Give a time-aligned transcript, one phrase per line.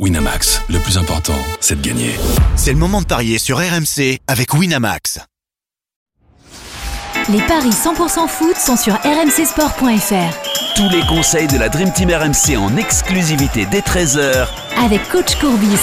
[0.00, 2.10] Winamax, le plus important, c'est de gagner.
[2.56, 5.20] C'est le moment de parier sur RMC avec Winamax.
[7.28, 10.74] Les paris 100% foot sont sur rmcsport.fr.
[10.74, 14.48] Tous les conseils de la Dream Team RMC en exclusivité dès 13h
[14.84, 15.78] Avec coach Courbis.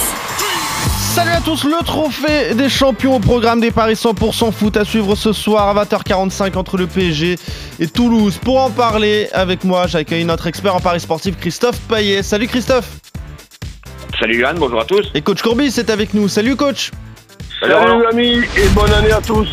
[1.15, 5.15] Salut à tous, le trophée des champions au programme des paris 100% foot à suivre
[5.15, 7.39] ce soir à 20h45 entre le PSG
[7.79, 8.37] et Toulouse.
[8.43, 12.23] Pour en parler avec moi, j'accueille notre expert en paris sportif Christophe Payet.
[12.23, 12.89] Salut Christophe
[14.21, 15.09] Salut Yann, bonjour à tous.
[15.15, 16.27] Et coach Courbis est avec nous.
[16.27, 16.91] Salut coach
[17.59, 19.47] Salut, Salut amis et bonne année à tous.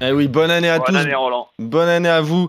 [0.00, 0.96] Eh oui, bonne année à Bonne tous.
[0.96, 1.48] année Roland.
[1.58, 2.48] Bonne année à vous,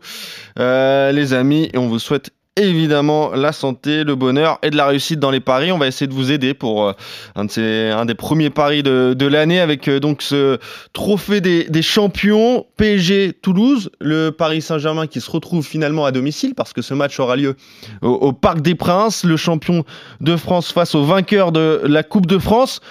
[0.60, 1.72] euh, les amis.
[1.74, 5.40] Et on vous souhaite évidemment la santé, le bonheur et de la réussite dans les
[5.40, 5.72] paris.
[5.72, 6.94] On va essayer de vous aider pour euh,
[7.36, 10.58] un, des premiers paris de, l'année avec euh, donc ce
[10.94, 16.56] trophée des, des champions PSG Toulouse, le Paris Saint-Germain qui se retrouve finalement à domicile
[16.56, 17.56] parce que ce match aura lieu
[18.02, 19.84] au, au Parc des Princes, le champion
[20.22, 22.82] de France face au vainqueur de la Coupe de France.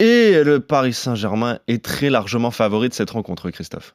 [0.00, 3.94] Et le Paris Saint-Germain est très largement favori de cette rencontre, Christophe.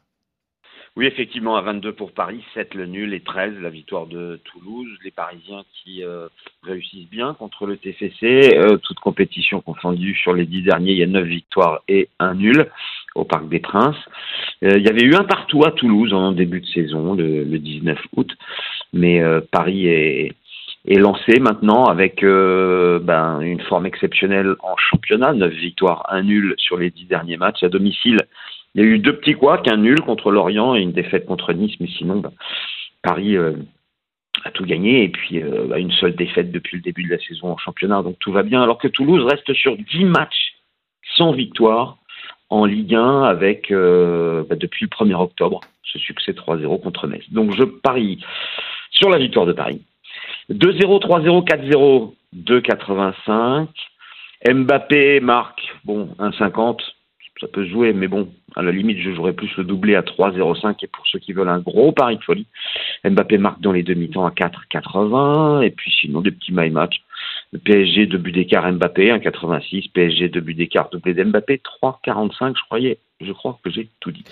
[0.95, 4.87] Oui, effectivement, à 22 pour Paris, 7 le nul et 13 la victoire de Toulouse.
[5.03, 6.27] Les Parisiens qui euh,
[6.61, 11.03] réussissent bien contre le TFC, euh, toute compétition confondue sur les 10 derniers, il y
[11.03, 12.69] a 9 victoires et un nul
[13.15, 13.97] au Parc des Princes.
[14.63, 17.57] Euh, il y avait eu un partout à Toulouse en début de saison, le, le
[17.57, 18.31] 19 août,
[18.93, 20.33] mais euh, Paris est,
[20.85, 26.53] est lancé maintenant avec euh, ben, une forme exceptionnelle en championnat, 9 victoires, un nul
[26.57, 28.19] sur les 10 derniers matchs à domicile.
[28.75, 31.53] Il y a eu deux petits couacs, un nul contre Lorient et une défaite contre
[31.53, 32.31] Nice, mais sinon, bah,
[33.03, 33.53] Paris euh,
[34.43, 37.19] a tout gagné et puis euh, bah, une seule défaite depuis le début de la
[37.19, 38.63] saison en championnat, donc tout va bien.
[38.63, 40.55] Alors que Toulouse reste sur 10 matchs
[41.15, 41.97] sans victoire
[42.49, 47.23] en Ligue 1 avec euh, bah, depuis le 1er octobre ce succès 3-0 contre Metz.
[47.31, 48.23] Donc je parie
[48.89, 49.81] sur la victoire de Paris.
[50.49, 53.67] 2-0, 3-0, 4-0, 2-85.
[54.45, 56.79] Mbappé marque, bon, 1,50
[57.39, 60.01] ça peut se jouer, mais bon, à la limite, je jouerais plus le doublé à
[60.01, 62.47] 3,05 et pour ceux qui veulent un gros pari de folie,
[63.03, 67.03] Mbappé marque dans les demi-temps à 4,80 et puis sinon des petits my match.
[67.59, 72.99] PSG deux buts d'écart Mbappé 1,86, PSG deux buts d'écart doublé d'Mbappé 3,45, je croyais,
[73.21, 74.23] je crois que j'ai tout dit.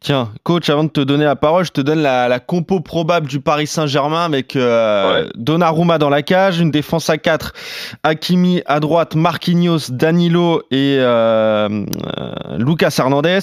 [0.00, 3.28] Tiens, coach, avant de te donner la parole, je te donne la, la compo probable
[3.28, 5.28] du Paris Saint-Germain avec euh, Ouais.
[5.36, 7.52] Donnarumma dans la cage, une défense à 4,
[8.02, 13.40] Hakimi à droite, Marquinhos, Danilo et euh, euh, Lucas Hernandez.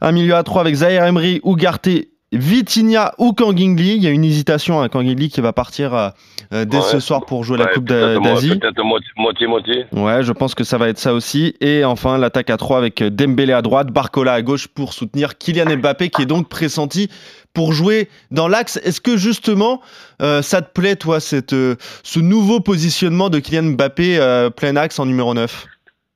[0.00, 1.88] Un milieu à 3 avec Zaire Emery, Ugarte,
[2.32, 3.96] Vitinha ou Kangingli.
[3.96, 6.12] Il y a une hésitation à Kangingli qui va partir
[6.52, 6.82] euh, euh, dès Ouais.
[6.82, 8.58] ce soir pour jouer la Coupe d'Asie.
[8.58, 9.86] Peut-être moitié- moitié-moitié.
[9.92, 11.54] Ouais, je pense que ça va être ça aussi.
[11.60, 15.76] Et enfin, l'attaque à 3 avec Dembélé à droite, Barcola à gauche pour soutenir Kylian
[15.78, 17.08] Mbappé qui est donc pressenti
[17.54, 18.78] pour jouer dans l'axe.
[18.84, 19.80] Est-ce que justement,
[20.20, 24.76] euh, ça te plaît, toi, cette, euh, ce nouveau positionnement de Kylian Mbappé euh, plein
[24.76, 25.66] axe en numéro 9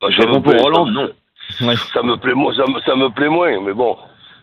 [0.01, 0.59] Bah, bon me pour ça-
[0.93, 1.09] Non.
[1.69, 1.75] Ouais.
[1.95, 3.97] Ça me plaît, moins- ça me, ça me plaît moins, mais bon.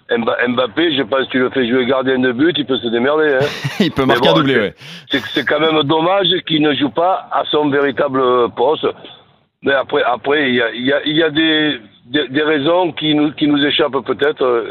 [0.09, 2.88] Mba- Mbappé, je pense que tu le fais jouer gardien de but, il peut se
[2.88, 3.34] démerder.
[3.41, 3.46] Hein.
[3.80, 4.74] Il peut marquer un bon, doublé, c'est- ouais.
[5.09, 8.22] C'est c'est quand même dommage qu'il ne joue pas à son véritable
[8.56, 8.86] poste.
[9.64, 12.41] Mais après, après, il y a, il y a, il y a des, des, des
[12.44, 14.66] raisons qui nous, qui nous échappent peut-être.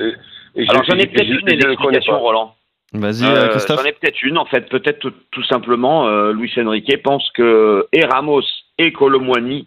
[0.55, 2.19] Et, et Alors je- j'en ai peut-être une explication.
[2.21, 2.55] Roland.
[2.93, 3.81] Vas-y, Euh, euh, Christophe.
[3.81, 4.69] J'en ai peut-être une, en fait.
[4.69, 8.43] Peut-être tout, tout simplement, euh, Luis Enrique pense que et Ramos
[8.79, 9.67] et Colomwani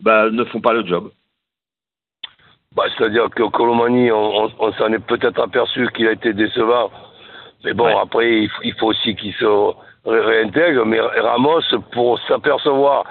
[0.00, 1.10] bah, ne font pas le job.
[2.74, 6.90] Bah, C'est-à-dire que Colomani, on, on, on s'en est peut-être aperçu qu'il a été décevant.
[7.64, 7.94] Mais bon, Ouais.
[8.02, 10.84] après, il, faut aussi qu'il se ré- réintègre.
[10.84, 11.60] Mais Ramos,
[11.92, 13.04] pour s'apercevoir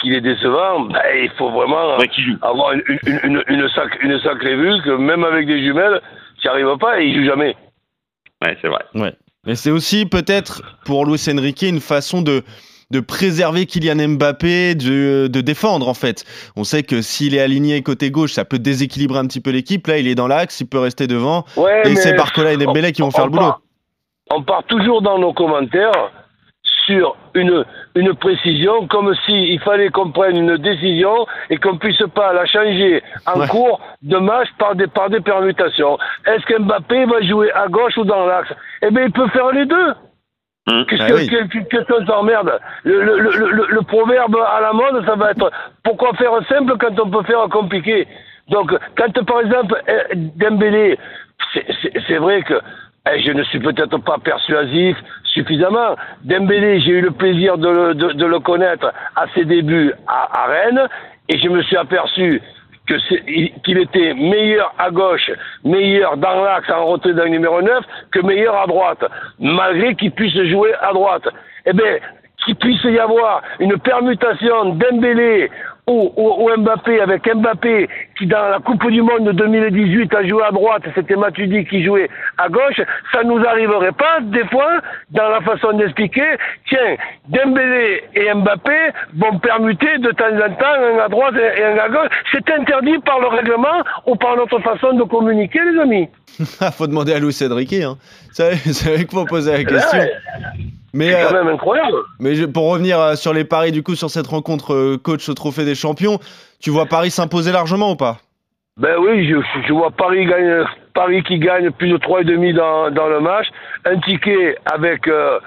[0.00, 2.08] qu'il est décevant, bah, il faut vraiment Ouais,
[2.42, 6.00] avoir une, une, une, une, sac- une sacrée vue que même avec des jumelles,
[6.40, 7.54] tu n'y arrives pas et il joue jamais.
[8.42, 8.84] Ouais, c'est vrai.
[8.94, 9.14] Ouais.
[9.46, 12.42] Mais c'est aussi peut-être pour Luis Enrique une façon de,
[12.90, 16.24] de préserver Kylian Mbappé, de, de défendre en fait.
[16.56, 19.86] On sait que s'il est aligné côté gauche, ça peut déséquilibrer un petit peu l'équipe.
[19.88, 21.44] Là, il est dans l'axe, il peut rester devant.
[21.56, 23.42] Ouais, Et c'est Barcola et Dembélé qui vont on- faire on le boulot.
[23.44, 23.60] part-
[24.30, 26.10] on part toujours dans nos commentaires
[26.86, 27.64] sur une,
[27.96, 33.02] une précision, comme s'il fallait qu'on prenne une décision et qu'on puisse pas la changer
[33.26, 33.48] en Ouais.
[33.48, 35.98] cours de match par des, par des permutations.
[36.26, 38.50] Est-ce que Mbappé va jouer à gauche ou dans l'axe?
[38.82, 39.92] Eh bien, il peut faire les deux.
[40.68, 40.84] Hum.
[40.86, 41.28] Qu'est-ce Ah que, oui.
[41.28, 45.14] que- que- qu'est-ce qu'on s'emmerde le, le, le, le, le proverbe à la mode, ça
[45.14, 45.50] va être
[45.84, 48.06] pourquoi faire simple quand on peut faire compliqué?
[48.48, 50.98] Donc, quand par exemple eh, Dembélé,
[51.52, 52.54] c'est- c'est c'est vrai que
[53.08, 55.94] eh, je ne suis peut-être pas persuasif suffisamment.
[56.24, 60.42] Dembélé, j'ai eu le plaisir de le, de, de le connaître à ses débuts à,
[60.42, 60.88] à Rennes
[61.28, 62.42] et je me suis aperçu
[62.86, 62.94] que
[63.62, 65.30] qu'il était meilleur à gauche,
[65.64, 69.04] meilleur dans l'axe en retrait d'un numéro 9 que meilleur à droite,
[69.38, 71.28] malgré qu'il puisse jouer à droite.
[71.66, 71.98] Eh bien,
[72.44, 75.50] qu'il puisse y avoir une permutation Dembélé
[75.86, 77.88] ou, ou, ou, Mbappé avec Mbappé
[78.18, 81.84] qui dans la Coupe du Monde de 2018 a joué à droite, c'était Matuidi qui
[81.84, 82.80] jouait à gauche,
[83.12, 84.80] ça nous arriverait pas des fois
[85.10, 86.36] dans la façon d'expliquer,
[86.68, 86.96] tiens,
[87.28, 88.76] Dembélé et Mbappé
[89.14, 92.08] vont permuter de temps en temps un à droite et un à gauche.
[92.32, 96.08] C'est interdit par le règlement ou par notre façon de communiquer, les amis.
[96.72, 97.96] faut demander à Louis Cédric, hein.
[98.32, 98.50] C'est
[98.84, 100.00] vrai qu'il faut poser la question.
[100.96, 101.98] Mais c'est quand même incroyable.
[102.18, 105.74] Mais pour revenir sur les paris du coup sur cette rencontre coach au Trophée des
[105.74, 106.18] Champions,
[106.60, 108.18] tu vois Paris s'imposer largement ou pas?
[108.78, 113.08] Ben oui, je, je, vois Paris gagne, Paris qui gagne plus de 3,5 dans, dans
[113.08, 113.46] le match,
[113.86, 115.40] un ticket avec euh,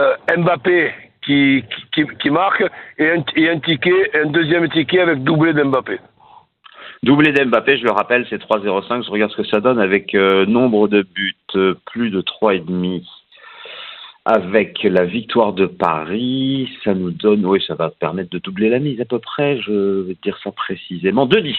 [0.00, 0.92] euh, Mbappé
[1.24, 1.64] qui,
[1.94, 2.64] qui, qui, marque
[2.98, 6.00] et un, et un ticket, un deuxième ticket avec doublé d'Mbappé.
[7.04, 9.04] Doublé d'Mbappé, je le rappelle, c'est 3,05.
[9.04, 11.36] Je regarde ce que ça donne avec euh, nombre de buts,
[11.86, 13.04] plus de 3,5
[14.24, 18.78] avec la victoire de Paris, ça nous donne, oui, ça va permettre de doubler la
[18.78, 21.56] mise à peu près, je vais dire ça précisément, 2-10.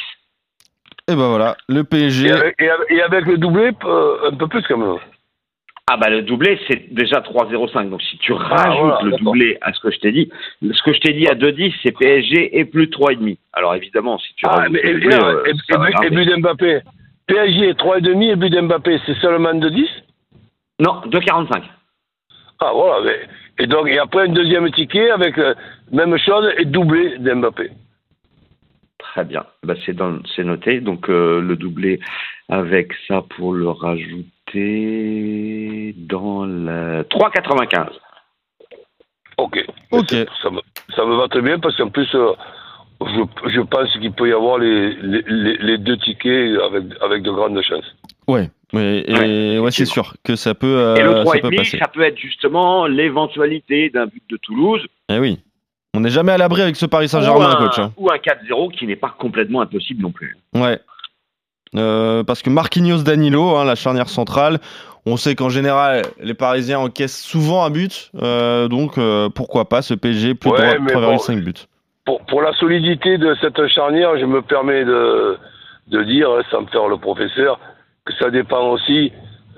[1.09, 2.27] Et ben voilà, le PSG.
[2.27, 4.97] Et avec, et avec, et le doublé, euh, un peu plus quand même.
[5.91, 9.57] Ah bah le doublé c'est déjà 3,05 donc si tu rajoutes ah, voilà, le doublé
[9.59, 10.31] à ce que je t'ai dit,
[10.61, 13.37] ce que je t'ai dit à 2,10 c'est PSG et plus 3,5.
[13.51, 16.79] Alors évidemment si tu ah, mais, et, doublé, euh, et, et, but d'Mbappé,
[17.27, 19.85] PSG 3,5 et but d'Mbappé c'est seulement 2,10
[20.79, 21.63] Non, 2,45.
[22.65, 23.19] Ah voilà, mais,
[23.59, 25.53] et donc et après un deuxième ticket avec euh,
[25.91, 27.71] même chose et doublé d'Mbappé.
[28.97, 29.97] Très bien, bah, c'est
[30.43, 30.79] noté.
[30.79, 31.99] Donc euh, le doublé
[32.47, 34.23] avec ça pour le rajouter
[35.97, 37.89] dans la 3,95.
[39.37, 39.65] Ok.
[39.91, 40.09] Ok.
[40.41, 40.61] Ça me,
[40.95, 42.31] ça me va très bien parce qu'en plus, euh,
[43.01, 47.31] je, je, pense qu'il peut y avoir les, les, les, deux tickets avec, avec de
[47.31, 47.95] grandes chances.
[48.27, 48.49] Ouais.
[48.73, 50.77] Ouais, et ouais, ouais c'est sûr que ça peut.
[50.77, 51.77] Euh, et le 3,5, ça, peut passer.
[51.77, 54.81] ça peut être justement l'éventualité d'un but de Toulouse.
[55.09, 55.39] Eh oui.
[55.95, 57.77] On n'est jamais à l'abri avec ce Paris Saint-Germain, coach.
[57.77, 57.93] Hein.
[57.97, 60.35] Ou un 4-0 qui n'est pas complètement impossible non plus.
[60.55, 60.79] Ouais.
[61.75, 64.59] Euh, parce que Marquinhos Danilo, hein, la charnière centrale,
[65.05, 68.11] on sait qu'en général, les Parisiens encaissent souvent un but.
[68.21, 71.53] Euh, donc, euh, pourquoi pas ce PSG plus Ouais, de mais 3,5 bon, buts.
[72.05, 75.37] Pour, pour la solidité de cette charnière, je me permets de,
[75.87, 77.59] de dire, hein, sans me faire le professeur,
[78.05, 79.11] que ça dépend aussi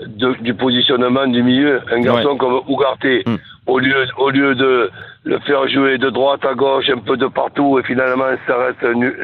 [0.06, 1.82] de, du positionnement du milieu.
[1.92, 2.38] Un garçon Ouais.
[2.38, 3.36] comme Ougarté, Mm.
[3.68, 4.92] au, lieu, au lieu de
[5.24, 8.84] le faire jouer de droite à gauche, un peu de partout, et finalement ça reste
[8.96, 9.16] nu-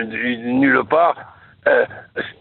[0.43, 1.15] nulle part,
[1.67, 1.85] euh,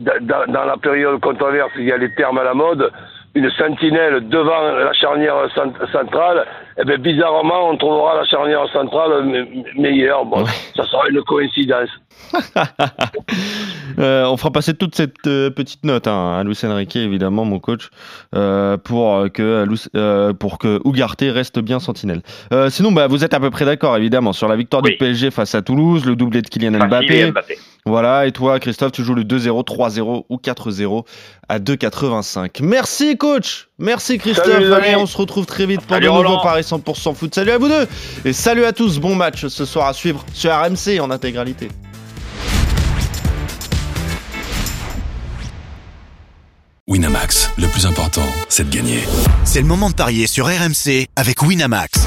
[0.00, 2.90] dans, dans la période controverse, il y a les termes à la mode,
[3.34, 6.44] une sentinelle devant la charnière cent- centrale,
[6.78, 10.24] et bien bizarrement, on trouvera la charnière centrale me- meilleure.
[10.24, 10.50] Bon, Ouais.
[10.76, 11.90] ça sera une coïncidence.
[13.98, 17.58] Euh, on fera passer toute cette euh, petite note hein, à Luis Enrique, évidemment, mon
[17.58, 17.90] coach,
[18.34, 19.66] euh, pour que
[19.96, 22.22] euh, pour que Ugarte reste bien sentinelle.
[22.52, 24.92] Euh, sinon, bah, vous êtes à peu près d'accord, évidemment, sur la victoire Oui.
[24.92, 27.18] du PSG face à Toulouse, le doublé de Kylian Mbappé.
[27.18, 27.58] et Mbappé.
[27.84, 31.04] Voilà, et toi, Christophe, tu joues le 2-0, 3-0 ou 4-0
[31.48, 32.62] à 2,85.
[32.62, 33.68] Merci, coach.
[33.78, 34.46] Merci, Christophe.
[34.46, 36.42] Salut, Allez, on se retrouve très vite pour Salut, de nouveaux Roland.
[36.42, 37.32] Paris 100% foot.
[37.32, 37.86] Salut à vous deux.
[38.24, 38.98] Et salut à tous.
[38.98, 41.68] Bon match ce soir à suivre sur RMC en intégralité.
[46.88, 48.98] Winamax, le plus important, c'est de gagner.
[49.44, 52.00] C'est le moment de parier sur RMC avec Winamax.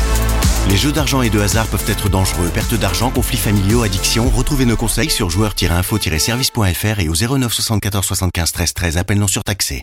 [0.69, 2.49] Les jeux d'argent et de hasard peuvent être dangereux.
[2.53, 4.29] Perte d'argent, conflits familiaux, addiction.
[4.29, 8.97] Retrouvez nos conseils sur joueurs-info-service.fr et au 09 74 75 13 13.
[8.97, 9.81] Appel non surtaxé.